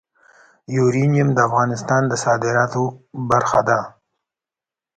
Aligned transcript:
یورانیم 0.75 1.29
د 1.33 1.37
افغانستان 1.47 2.01
د 2.07 2.13
صادراتو 2.23 2.83
برخه 3.29 3.59
ده. 3.67 3.79